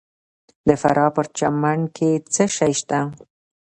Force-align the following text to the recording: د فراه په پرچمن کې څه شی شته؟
د 0.67 0.69
فراه 0.81 1.09
په 1.11 1.13
پرچمن 1.15 1.79
کې 1.95 2.09
څه 2.33 2.43
شی 2.55 2.73
شته؟ 2.79 2.99